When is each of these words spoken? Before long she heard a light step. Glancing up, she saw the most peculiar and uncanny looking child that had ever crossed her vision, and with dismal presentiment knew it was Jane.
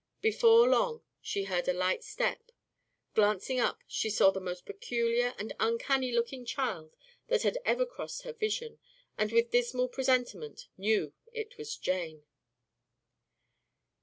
Before 0.21 0.67
long 0.67 1.03
she 1.21 1.43
heard 1.43 1.67
a 1.67 1.73
light 1.73 2.03
step. 2.03 2.51
Glancing 3.13 3.59
up, 3.59 3.83
she 3.85 4.09
saw 4.09 4.31
the 4.31 4.39
most 4.41 4.65
peculiar 4.65 5.35
and 5.37 5.53
uncanny 5.59 6.11
looking 6.11 6.43
child 6.43 6.95
that 7.27 7.43
had 7.43 7.59
ever 7.65 7.85
crossed 7.85 8.23
her 8.23 8.33
vision, 8.33 8.79
and 9.15 9.31
with 9.31 9.51
dismal 9.51 9.87
presentiment 9.87 10.69
knew 10.75 11.13
it 11.33 11.55
was 11.59 11.77
Jane. 11.77 12.23